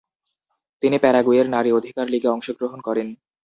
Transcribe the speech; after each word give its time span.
তিনি 0.83 0.97
প্যারাগুয়ের 0.99 1.47
নারী 1.49 1.69
অধিকার 1.71 2.05
লীগে 2.09 2.29
অংশগ্রহণ 2.29 2.79
করেন। 2.81 3.07